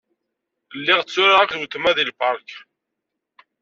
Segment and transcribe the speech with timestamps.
[0.79, 2.49] Lliɣ tturarɣ akd ultma g park.